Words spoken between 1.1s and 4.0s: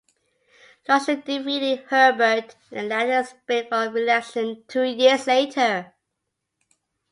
defeated Herbert in the latter's bid for